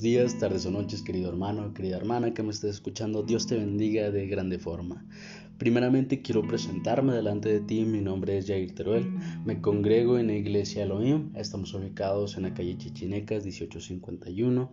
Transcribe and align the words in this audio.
días, 0.00 0.38
tardes 0.38 0.66
o 0.66 0.70
noches, 0.70 1.02
querido 1.02 1.28
hermano, 1.28 1.72
querida 1.74 1.96
hermana 1.96 2.34
que 2.34 2.42
me 2.42 2.50
estés 2.50 2.74
escuchando. 2.74 3.22
Dios 3.22 3.46
te 3.46 3.56
bendiga 3.56 4.10
de 4.10 4.26
grande 4.26 4.58
forma. 4.58 5.04
Primeramente 5.58 6.22
quiero 6.22 6.46
presentarme 6.46 7.12
delante 7.12 7.48
de 7.48 7.60
ti. 7.60 7.84
Mi 7.84 8.00
nombre 8.00 8.38
es 8.38 8.46
Jair 8.46 8.74
Teruel. 8.74 9.10
Me 9.44 9.60
congrego 9.60 10.18
en 10.18 10.28
la 10.28 10.34
iglesia 10.34 10.84
Elohim. 10.84 11.30
Estamos 11.34 11.74
ubicados 11.74 12.36
en 12.36 12.44
la 12.44 12.54
calle 12.54 12.78
Chichinecas 12.78 13.44
1851 13.44 14.70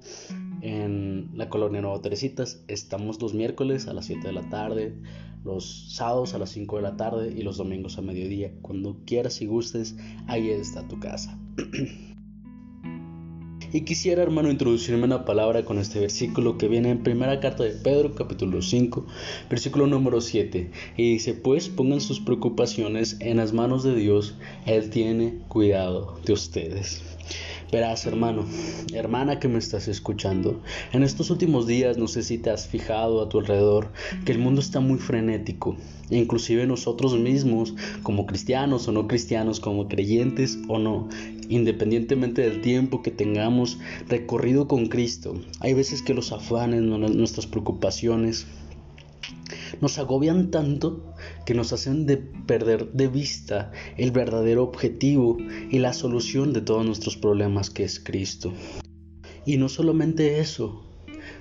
en 0.62 1.30
la 1.34 1.50
colonia 1.50 1.82
Nueva 1.82 2.02
Teresitas. 2.02 2.64
Estamos 2.68 3.22
los 3.22 3.34
miércoles 3.34 3.88
a 3.88 3.94
las 3.94 4.06
7 4.06 4.28
de 4.28 4.34
la 4.34 4.48
tarde, 4.50 4.96
los 5.44 5.96
sábados 5.96 6.36
a 6.36 6.40
las 6.40 6.52
5 6.52 6.76
de 6.76 6.82
la 6.84 6.98
tarde 6.98 7.34
y 7.36 7.42
los 7.42 7.58
domingos 7.58 7.98
a 7.98 8.02
mediodía. 8.02 8.52
Cuando 8.62 9.02
quieras 9.06 9.42
y 9.42 9.48
gustes, 9.48 9.96
ahí 10.28 10.50
está 10.50 10.88
tu 10.88 11.00
casa. 11.00 11.40
Y 13.76 13.82
quisiera, 13.82 14.24
hermano, 14.24 14.50
introducirme 14.50 15.04
una 15.04 15.26
palabra 15.26 15.66
con 15.66 15.80
este 15.80 16.00
versículo 16.00 16.58
que 16.58 16.70
viene 16.70 16.92
en 16.92 17.04
primera 17.04 17.42
carta 17.42 17.66
de 17.66 17.72
Pedro, 17.72 18.16
capítulo 18.16 18.62
5, 18.62 19.06
versículo 19.50 19.86
número 19.86 20.22
7. 20.22 20.72
Y 20.96 21.12
dice, 21.12 21.34
pues 21.34 21.68
pongan 21.68 22.00
sus 22.00 22.22
preocupaciones 22.22 23.18
en 23.20 23.36
las 23.36 23.52
manos 23.52 23.84
de 23.84 23.94
Dios, 23.94 24.36
Él 24.66 24.90
tiene 24.92 25.40
cuidado 25.50 26.18
de 26.24 26.32
ustedes. 26.32 27.15
Verás, 27.76 28.06
hermano, 28.06 28.46
hermana 28.94 29.38
que 29.38 29.50
me 29.50 29.60
estás 29.60 29.90
escuchando, 29.90 30.62
en 30.94 31.04
estos 31.04 31.30
últimos 31.30 31.68
días 31.68 31.98
no 31.98 32.08
sé 32.08 32.24
si 32.24 32.38
te 32.38 32.50
has 32.50 32.70
fijado 32.70 33.22
a 33.22 33.28
tu 33.28 33.40
alrededor 33.40 33.92
que 34.24 34.32
el 34.32 34.40
mundo 34.40 34.62
está 34.62 34.80
muy 34.80 34.98
frenético, 34.98 35.76
e 36.10 36.16
inclusive 36.16 36.66
nosotros 36.68 37.20
mismos, 37.20 37.76
como 38.02 38.28
cristianos 38.28 38.88
o 38.88 38.94
no 38.94 39.10
cristianos, 39.10 39.60
como 39.60 39.90
creyentes 39.90 40.58
o 40.70 40.80
no, 40.80 41.10
independientemente 41.50 42.44
del 42.44 42.62
tiempo 42.62 43.02
que 43.02 43.12
tengamos 43.12 43.78
recorrido 44.08 44.70
con 44.70 44.86
Cristo, 44.86 45.36
hay 45.60 45.74
veces 45.74 46.02
que 46.02 46.14
los 46.14 46.32
afanes, 46.32 46.82
nuestras 46.82 47.46
preocupaciones, 47.46 48.48
nos 49.82 49.98
agobian 50.00 50.50
tanto 50.50 51.14
que 51.46 51.54
nos 51.54 51.74
hacen 51.74 52.06
de 52.06 52.18
perder 52.18 52.92
de 52.92 53.08
vista 53.08 53.72
el 53.98 54.12
verdadero 54.12 54.64
objetivo 54.64 55.38
y 55.70 55.80
la 55.80 55.94
solución 55.94 56.54
de 56.54 56.62
todos 56.62 56.86
nuestros 56.86 57.18
problemas 57.18 57.70
que 57.70 57.84
es 57.84 58.00
Cristo. 58.00 58.54
Y 59.46 59.58
no 59.58 59.70
solamente 59.70 60.40
eso, 60.40 60.86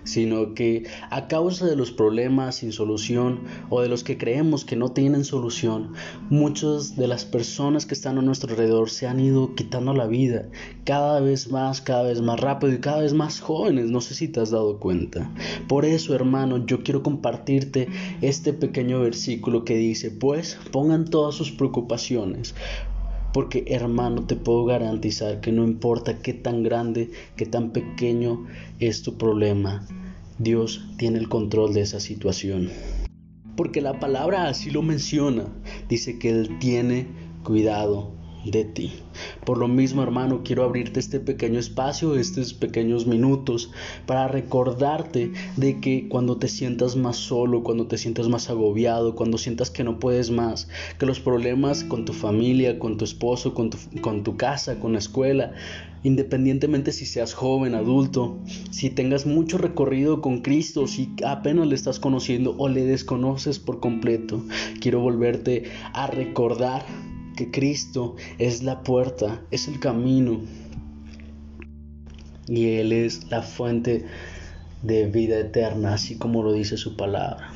sino 0.04 0.54
que 0.54 0.84
a 1.10 1.28
causa 1.28 1.66
de 1.66 1.76
los 1.76 1.90
problemas 1.90 2.56
sin 2.56 2.72
solución 2.72 3.40
o 3.70 3.80
de 3.80 3.88
los 3.88 4.04
que 4.04 4.18
creemos 4.18 4.64
que 4.64 4.76
no 4.76 4.90
tienen 4.90 5.24
solución, 5.24 5.92
muchas 6.30 6.96
de 6.96 7.08
las 7.08 7.24
personas 7.24 7.86
que 7.86 7.94
están 7.94 8.18
a 8.18 8.22
nuestro 8.22 8.50
alrededor 8.50 8.90
se 8.90 9.06
han 9.06 9.20
ido 9.20 9.54
quitando 9.54 9.92
la 9.94 10.06
vida 10.06 10.48
cada 10.84 11.20
vez 11.20 11.50
más, 11.50 11.80
cada 11.80 12.04
vez 12.04 12.20
más 12.20 12.40
rápido 12.40 12.72
y 12.72 12.80
cada 12.80 13.00
vez 13.00 13.14
más 13.14 13.40
jóvenes, 13.40 13.90
no 13.90 14.00
sé 14.00 14.14
si 14.14 14.28
te 14.28 14.40
has 14.40 14.50
dado 14.50 14.78
cuenta. 14.78 15.30
Por 15.68 15.84
eso, 15.84 16.14
hermano, 16.14 16.66
yo 16.66 16.82
quiero 16.82 17.02
compartirte 17.02 17.88
este 18.20 18.52
pequeño 18.52 19.00
versículo 19.00 19.64
que 19.64 19.76
dice, 19.76 20.10
pues 20.10 20.58
pongan 20.70 21.06
todas 21.06 21.34
sus 21.34 21.50
preocupaciones 21.52 22.54
porque 23.34 23.64
hermano, 23.66 24.26
te 24.26 24.36
puedo 24.36 24.64
garantizar 24.64 25.40
que 25.40 25.50
no 25.50 25.64
importa 25.64 26.22
qué 26.22 26.32
tan 26.32 26.62
grande, 26.62 27.10
qué 27.34 27.44
tan 27.44 27.72
pequeño 27.72 28.46
es 28.78 29.02
tu 29.02 29.18
problema, 29.18 29.84
Dios 30.38 30.86
tiene 30.98 31.18
el 31.18 31.28
control 31.28 31.74
de 31.74 31.80
esa 31.80 31.98
situación. 31.98 32.70
Porque 33.56 33.80
la 33.80 33.98
palabra 33.98 34.46
así 34.46 34.70
lo 34.70 34.82
menciona. 34.82 35.46
Dice 35.88 36.16
que 36.16 36.30
Él 36.30 36.60
tiene 36.60 37.08
cuidado 37.42 38.12
de 38.44 38.64
ti. 38.64 38.92
Por 39.44 39.58
lo 39.58 39.68
mismo, 39.68 40.02
hermano, 40.02 40.42
quiero 40.44 40.64
abrirte 40.64 41.00
este 41.00 41.20
pequeño 41.20 41.58
espacio, 41.58 42.16
estos 42.16 42.54
pequeños 42.54 43.06
minutos, 43.06 43.70
para 44.06 44.28
recordarte 44.28 45.32
de 45.56 45.80
que 45.80 46.08
cuando 46.08 46.36
te 46.36 46.48
sientas 46.48 46.96
más 46.96 47.16
solo, 47.16 47.62
cuando 47.62 47.86
te 47.86 47.98
sientas 47.98 48.28
más 48.28 48.50
agobiado, 48.50 49.14
cuando 49.14 49.38
sientas 49.38 49.70
que 49.70 49.84
no 49.84 49.98
puedes 49.98 50.30
más, 50.30 50.68
que 50.98 51.06
los 51.06 51.20
problemas 51.20 51.84
con 51.84 52.04
tu 52.04 52.12
familia, 52.12 52.78
con 52.78 52.96
tu 52.96 53.04
esposo, 53.04 53.54
con 53.54 53.70
tu, 53.70 54.36
casa, 54.36 54.80
con 54.80 54.92
la 54.92 54.98
escuela, 54.98 55.52
independientemente 56.02 56.92
si 56.92 57.06
seas 57.06 57.34
joven, 57.34 57.74
adulto, 57.74 58.38
si 58.70 58.90
tengas 58.90 59.26
mucho 59.26 59.58
recorrido 59.58 60.20
con 60.20 60.42
Cristo, 60.42 60.86
si 60.86 61.10
apenas 61.24 61.66
le 61.66 61.74
estás 61.74 61.98
conociendo 61.98 62.54
o 62.58 62.68
le 62.68 62.84
desconoces 62.84 63.58
por 63.58 63.80
completo, 63.80 64.42
quiero 64.80 65.00
volverte 65.00 65.64
a 65.92 66.06
recordar 66.06 66.84
que 67.34 67.50
Cristo 67.50 68.16
es 68.38 68.62
la 68.62 68.82
puerta, 68.82 69.42
es 69.50 69.68
el 69.68 69.80
camino 69.80 70.40
y 72.46 72.66
Él 72.76 72.92
es 72.92 73.30
la 73.30 73.42
fuente 73.42 74.06
de 74.82 75.06
vida 75.06 75.38
eterna, 75.38 75.94
así 75.94 76.16
como 76.16 76.42
lo 76.42 76.52
dice 76.52 76.76
su 76.76 76.96
palabra. 76.96 77.50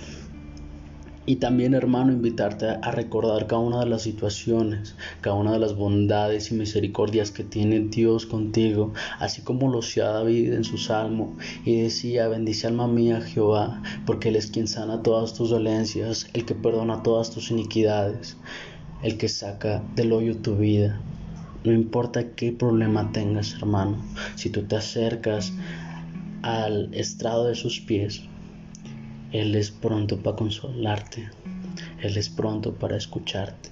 Y 1.27 1.37
también, 1.37 1.75
hermano, 1.75 2.11
invitarte 2.11 2.69
a 2.81 2.91
recordar 2.91 3.47
cada 3.47 3.61
una 3.61 3.81
de 3.81 3.87
las 3.87 4.01
situaciones, 4.01 4.97
cada 5.21 5.37
una 5.37 5.53
de 5.53 5.59
las 5.59 5.77
bondades 5.77 6.51
y 6.51 6.55
misericordias 6.55 7.33
que 7.33 7.45
tiene 7.45 7.81
Dios 7.81 8.25
contigo, 8.25 8.95
así 9.19 9.43
como 9.43 9.71
lo 9.71 9.81
hacía 9.81 10.07
David 10.07 10.55
en 10.55 10.65
su 10.65 10.79
salmo 10.79 11.37
y 11.67 11.83
decía, 11.83 12.29
bendice 12.29 12.67
alma 12.67 12.89
mía 12.89 13.21
Jehová, 13.21 13.83
porque 14.07 14.31
Él 14.31 14.37
es 14.37 14.51
quien 14.51 14.69
sana 14.69 15.03
todas 15.03 15.35
tus 15.35 15.51
dolencias, 15.51 16.31
el 16.33 16.47
que 16.47 16.55
perdona 16.55 17.03
todas 17.03 17.31
tus 17.31 17.51
iniquidades 17.51 18.39
el 19.03 19.17
que 19.17 19.29
saca 19.29 19.83
del 19.95 20.13
hoyo 20.13 20.37
tu 20.39 20.57
vida. 20.57 21.01
No 21.65 21.73
importa 21.73 22.33
qué 22.33 22.53
problema 22.53 23.13
tengas, 23.13 23.55
hermano, 23.55 23.97
si 24.35 24.51
tú 24.51 24.63
te 24.63 24.77
acercas 24.77 25.53
al 26.43 26.93
estrado 26.95 27.47
de 27.47 27.55
sus 27.55 27.81
pies, 27.81 28.23
Él 29.33 29.55
es 29.55 29.71
pronto 29.71 30.19
para 30.19 30.37
consolarte, 30.37 31.31
Él 32.01 32.17
es 32.17 32.29
pronto 32.29 32.75
para 32.75 32.97
escucharte, 32.97 33.71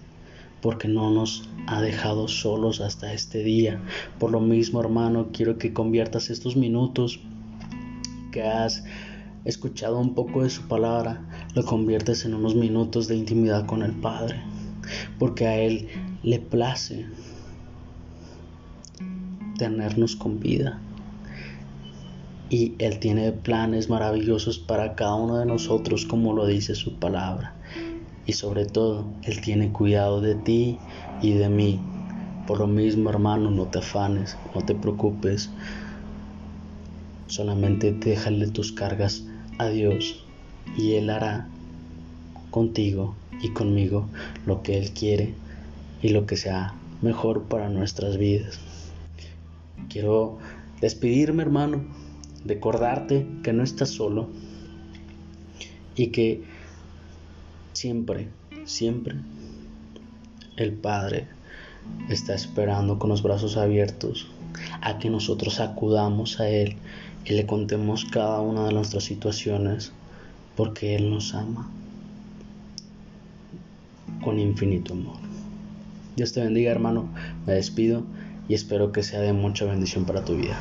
porque 0.61 0.89
no 0.89 1.11
nos 1.11 1.49
ha 1.67 1.81
dejado 1.81 2.29
solos 2.29 2.81
hasta 2.81 3.13
este 3.13 3.43
día. 3.43 3.81
Por 4.19 4.31
lo 4.31 4.41
mismo, 4.41 4.81
hermano, 4.81 5.29
quiero 5.33 5.59
que 5.59 5.73
conviertas 5.73 6.31
estos 6.31 6.57
minutos 6.57 7.21
que 8.31 8.43
has 8.43 8.85
escuchado 9.45 9.99
un 9.99 10.15
poco 10.15 10.43
de 10.43 10.51
su 10.51 10.63
palabra, 10.63 11.23
lo 11.55 11.65
conviertes 11.65 12.25
en 12.25 12.35
unos 12.35 12.55
minutos 12.57 13.07
de 13.09 13.17
intimidad 13.17 13.65
con 13.67 13.83
el 13.83 13.93
Padre 13.93 14.43
porque 15.19 15.47
a 15.47 15.59
Él 15.59 15.89
le 16.23 16.39
place 16.39 17.07
tenernos 19.57 20.17
con 20.17 20.41
vida. 20.41 20.79
Y 22.49 22.75
Él 22.79 23.01
tiene 23.01 23.33
planes 23.33 23.89
maravillosos 23.89 24.59
para 24.59 24.95
cada 24.95 25.15
uno 25.15 25.39
de 25.39 25.47
nosotros, 25.47 26.07
como 26.07 26.33
lo 26.33 26.47
dice 26.47 26.75
su 26.75 26.95
palabra. 26.95 27.55
Y 28.25 28.35
sobre 28.35 28.67
todo, 28.67 29.05
Él 29.23 29.41
tiene 29.41 29.73
cuidado 29.73 30.21
de 30.21 30.37
ti 30.37 30.79
y 31.23 31.33
de 31.33 31.49
mí. 31.49 31.81
Por 32.47 32.61
lo 32.61 32.69
mismo, 32.69 33.11
hermano, 33.11 33.51
no 33.51 33.65
te 33.67 33.79
afanes, 33.79 34.37
no 34.55 34.63
te 34.63 34.75
preocupes. 34.75 35.51
Solamente 37.27 37.93
déjale 37.93 38.47
tus 38.49 38.71
cargas 38.71 39.25
a 39.59 39.67
Dios 39.67 40.25
y 40.77 40.95
Él 40.95 41.11
hará 41.11 41.49
contigo 42.51 43.15
y 43.43 43.51
conmigo 43.51 44.09
lo 44.47 44.63
que 44.63 44.79
Él 44.79 44.93
quiere 44.93 45.35
y 46.03 46.09
lo 46.11 46.27
que 46.27 46.37
sea 46.37 46.75
mejor 47.03 47.45
para 47.45 47.69
nuestras 47.69 48.17
vidas. 48.17 48.59
Quiero 49.89 50.39
despedirme, 50.81 51.43
hermano, 51.43 51.85
recordarte 52.45 53.27
que 53.43 53.53
no 53.53 53.63
estás 53.63 53.91
solo 53.91 54.29
y 55.95 56.09
que 56.09 56.43
siempre, 57.73 58.29
siempre 58.65 59.17
el 60.57 60.73
Padre 60.73 61.29
está 62.09 62.35
esperando 62.35 62.99
con 62.99 63.11
los 63.11 63.23
brazos 63.23 63.57
abiertos 63.57 64.27
a 64.81 64.99
que 64.99 65.11
nosotros 65.11 65.61
acudamos 65.61 66.41
a 66.41 66.49
Él 66.49 66.77
y 67.25 67.35
le 67.35 67.47
contemos 67.47 68.05
cada 68.05 68.41
una 68.41 68.67
de 68.67 68.73
nuestras 68.73 69.05
situaciones 69.05 69.93
porque 70.57 70.97
Él 70.97 71.11
nos 71.11 71.35
ama 71.35 71.71
con 74.27 74.41
infinito 74.41 74.93
amor. 74.95 75.19
Dios 76.17 76.33
te 76.33 76.41
bendiga 76.41 76.73
hermano, 76.73 77.09
me 77.47 77.53
despido 77.53 78.03
y 78.49 78.55
espero 78.55 78.91
que 78.91 79.05
sea 79.05 79.21
de 79.21 79.33
mucha 79.33 79.67
bendición 79.67 80.05
para 80.05 80.25
tu 80.25 80.35
vida. 80.35 80.59